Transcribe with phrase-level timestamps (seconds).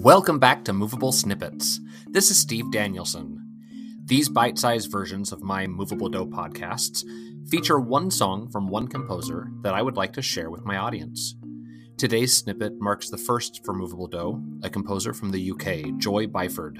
[0.00, 1.78] Welcome back to Movable Snippets.
[2.06, 3.38] This is Steve Danielson.
[4.06, 7.04] These bite sized versions of my Movable Do podcasts
[7.50, 11.34] feature one song from one composer that I would like to share with my audience.
[11.98, 16.78] Today's snippet marks the first for Movable Do, a composer from the UK, Joy Byford.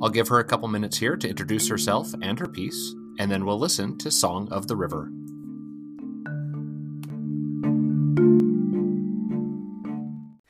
[0.00, 3.44] I'll give her a couple minutes here to introduce herself and her piece, and then
[3.44, 5.10] we'll listen to Song of the River.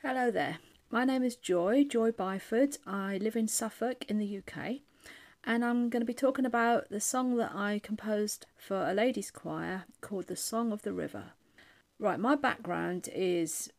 [0.03, 0.59] Hello there.
[0.89, 2.77] My name is Joy, Joy Byford.
[2.87, 4.77] I live in Suffolk in the UK,
[5.43, 9.29] and I'm going to be talking about the song that I composed for a ladies'
[9.29, 11.31] choir called The Song of the River.
[11.99, 13.69] Right, my background is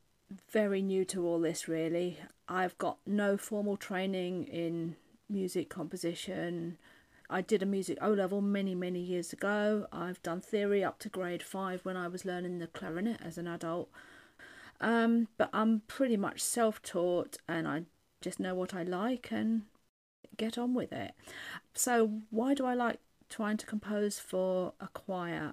[0.52, 2.19] very new to all this, really.
[2.47, 4.97] I've got no formal training in
[5.30, 6.77] music composition.
[7.30, 9.87] I did a music O level many, many years ago.
[9.91, 13.49] I've done theory up to grade five when I was learning the clarinet as an
[13.49, 13.88] adult.
[14.80, 17.84] Um, but I'm pretty much self taught and I
[18.21, 19.62] just know what I like and
[20.37, 21.12] get on with it.
[21.74, 25.52] So, why do I like trying to compose for a choir?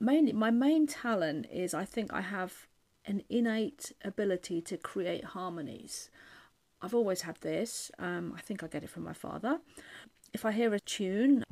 [0.00, 2.66] Mainly, my main talent is I think I have
[3.04, 6.10] an innate ability to create harmonies.
[6.80, 7.90] I've always had this.
[7.98, 9.58] Um, I think I get it from my father.
[10.32, 11.42] If I hear a tune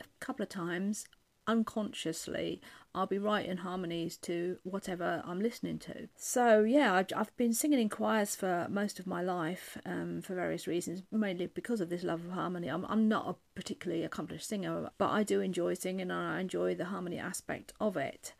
[0.00, 1.06] a couple of times,
[1.46, 2.60] unconsciously,
[2.94, 6.08] I'll be writing harmonies to whatever I'm listening to.
[6.16, 10.66] So, yeah, I've been singing in choirs for most of my life um, for various
[10.66, 12.68] reasons, mainly because of this love of harmony.
[12.68, 16.74] I'm, I'm not a particularly accomplished singer, but I do enjoy singing and I enjoy
[16.74, 18.32] the harmony aspect of it.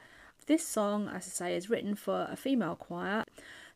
[0.46, 3.24] This song, as I say, is written for a female choir.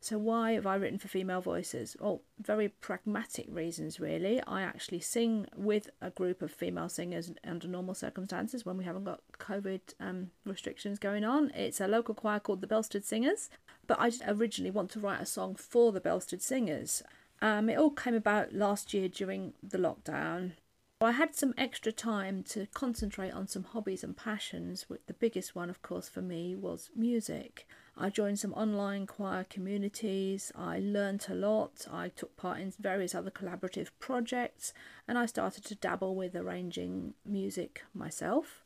[0.00, 1.96] So, why have I written for female voices?
[1.98, 4.40] Well, very pragmatic reasons, really.
[4.46, 9.04] I actually sing with a group of female singers under normal circumstances when we haven't
[9.04, 11.50] got COVID um, restrictions going on.
[11.50, 13.50] It's a local choir called the Belstead Singers,
[13.86, 17.02] but I originally want to write a song for the Belstead Singers.
[17.42, 20.52] Um, it all came about last year during the lockdown.
[21.00, 24.86] I had some extra time to concentrate on some hobbies and passions.
[25.06, 27.68] The biggest one, of course, for me was music.
[28.00, 30.52] I joined some online choir communities.
[30.56, 31.86] I learnt a lot.
[31.90, 34.72] I took part in various other collaborative projects
[35.08, 38.62] and I started to dabble with arranging music myself.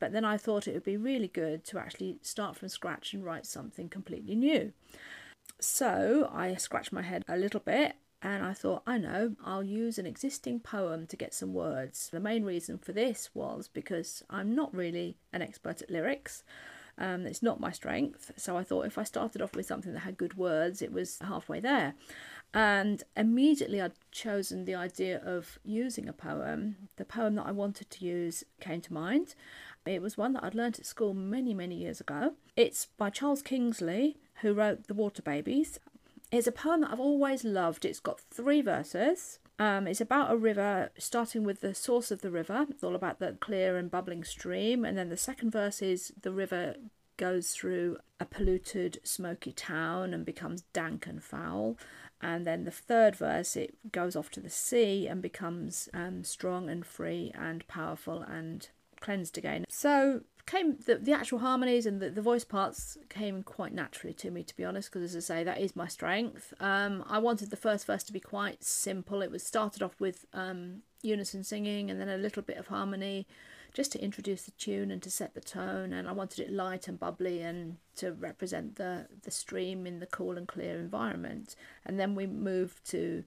[0.00, 3.24] But then I thought it would be really good to actually start from scratch and
[3.24, 4.72] write something completely new.
[5.60, 9.98] So I scratched my head a little bit and I thought, I know, I'll use
[9.98, 12.08] an existing poem to get some words.
[12.10, 16.42] The main reason for this was because I'm not really an expert at lyrics.
[16.98, 18.32] Um, it's not my strength.
[18.36, 21.18] So I thought if I started off with something that had good words, it was
[21.20, 21.94] halfway there.
[22.52, 26.76] And immediately I'd chosen the idea of using a poem.
[26.96, 29.34] The poem that I wanted to use came to mind.
[29.84, 32.34] It was one that I'd learnt at school many, many years ago.
[32.56, 35.80] It's by Charles Kingsley, who wrote The Water Babies.
[36.30, 37.84] It's a poem that I've always loved.
[37.84, 39.40] It's got three verses.
[39.58, 42.66] Um, it's about a river, starting with the source of the river.
[42.70, 44.84] It's all about the clear and bubbling stream.
[44.84, 46.74] And then the second verse is the river
[47.16, 51.78] goes through a polluted, smoky town and becomes dank and foul.
[52.20, 56.68] And then the third verse, it goes off to the sea and becomes um, strong
[56.68, 58.68] and free and powerful and
[59.04, 59.64] cleansed again.
[59.68, 64.30] So came the, the actual harmonies and the, the voice parts came quite naturally to
[64.30, 66.52] me to be honest because as i say that is my strength.
[66.60, 69.22] Um i wanted the first verse to be quite simple.
[69.22, 73.26] It was started off with um unison singing and then a little bit of harmony
[73.72, 76.88] just to introduce the tune and to set the tone and i wanted it light
[76.88, 81.56] and bubbly and to represent the the stream in the cool and clear environment.
[81.84, 83.24] And then we moved to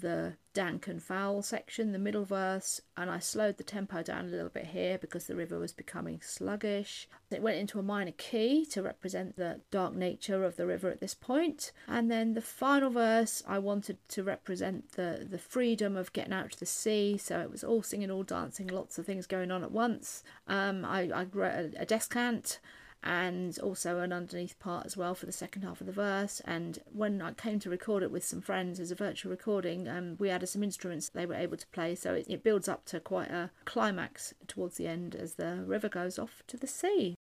[0.00, 4.28] the dank and foul section, the middle verse, and I slowed the tempo down a
[4.28, 7.08] little bit here because the river was becoming sluggish.
[7.30, 11.00] It went into a minor key to represent the dark nature of the river at
[11.00, 11.72] this point.
[11.86, 16.52] And then the final verse, I wanted to represent the, the freedom of getting out
[16.52, 17.16] to the sea.
[17.16, 20.24] So it was all singing, all dancing, lots of things going on at once.
[20.48, 22.58] Um, I, I wrote a, a descant
[23.02, 26.40] and also an underneath part as well for the second half of the verse.
[26.44, 30.16] And when I came to record it with some friends as a virtual recording, um,
[30.18, 33.00] we added some instruments they were able to play, so it, it builds up to
[33.00, 37.14] quite a climax towards the end as the river goes off to the sea.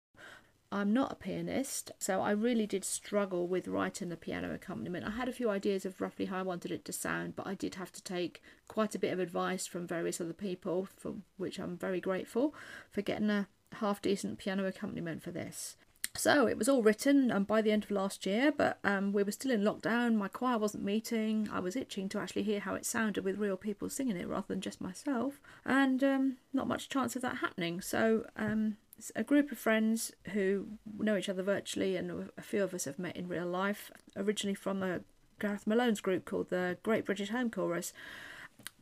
[0.71, 5.07] I'm not a pianist, so I really did struggle with writing the piano accompaniment.
[5.07, 7.55] I had a few ideas of roughly how I wanted it to sound, but I
[7.55, 11.59] did have to take quite a bit of advice from various other people, for which
[11.59, 12.55] I'm very grateful
[12.91, 15.77] for getting a half decent piano accompaniment for this.
[16.15, 19.23] So it was all written um, by the end of last year, but um, we
[19.23, 20.17] were still in lockdown.
[20.17, 21.49] My choir wasn't meeting.
[21.53, 24.47] I was itching to actually hear how it sounded with real people singing it rather
[24.49, 27.81] than just myself, and um, not much chance of that happening.
[27.81, 28.79] So um,
[29.15, 30.67] a group of friends who
[30.99, 34.55] know each other virtually, and a few of us have met in real life, originally
[34.55, 35.01] from a
[35.39, 37.93] Gareth Malone's group called the Great British Home Chorus.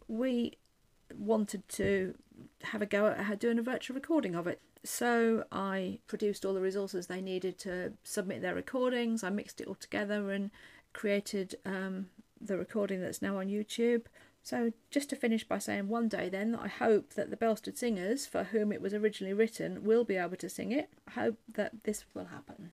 [0.08, 0.56] We
[1.14, 2.14] wanted to
[2.62, 4.60] have a go at doing a virtual recording of it.
[4.86, 9.24] So I produced all the resources they needed to submit their recordings.
[9.24, 10.50] I mixed it all together and
[10.92, 12.06] created um,
[12.40, 14.02] the recording that's now on YouTube.
[14.42, 18.26] So, just to finish by saying one day then, I hope that the Belstead singers,
[18.26, 20.88] for whom it was originally written, will be able to sing it.
[21.08, 22.70] I hope that this will happen.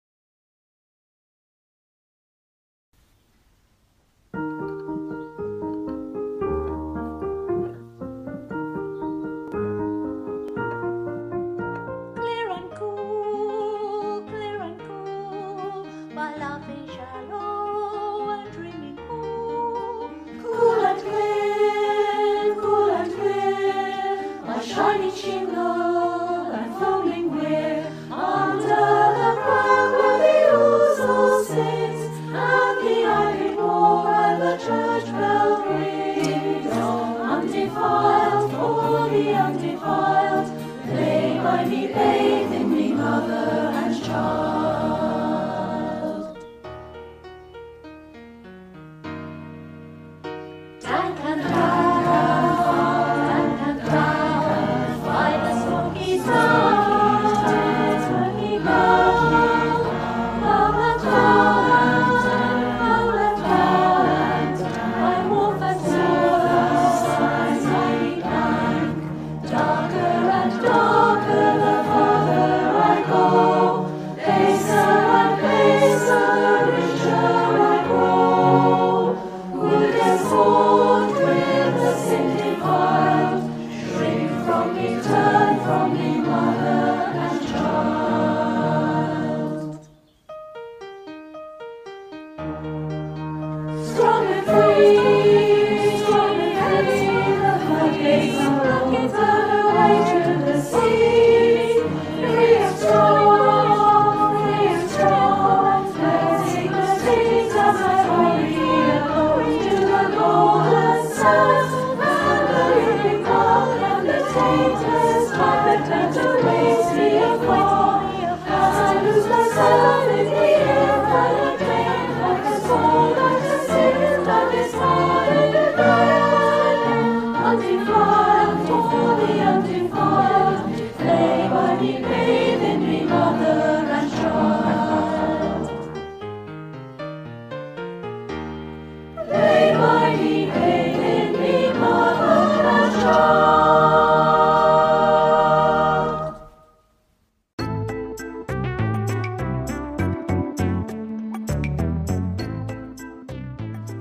[84.84, 85.33] lift.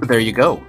[0.03, 0.61] There you go.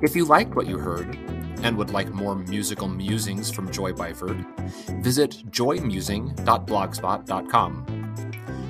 [0.00, 1.14] If you liked what you heard
[1.62, 4.46] and would like more musical musings from Joy Byford,
[5.02, 7.86] visit joymusing.blogspot.com.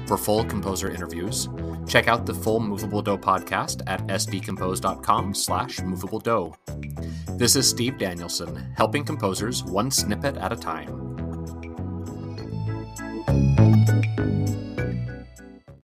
[0.07, 1.49] For full composer interviews,
[1.87, 6.55] check out the full Movable Do podcast at sdcompose.com slash movabledo.
[7.39, 11.02] This is Steve Danielson, helping composers one snippet at a time.